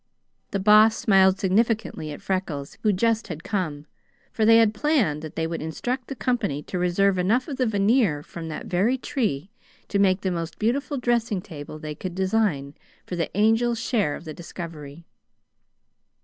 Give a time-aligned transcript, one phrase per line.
[0.49, 3.85] The Boss smiled significantly at Freckles, who just had come,
[4.31, 7.67] for they had planned that they would instruct the company to reserve enough of the
[7.67, 9.51] veneer from that very tree
[9.89, 12.73] to make the most beautiful dressing table they could design
[13.05, 15.05] for the Angel's share of the discovery.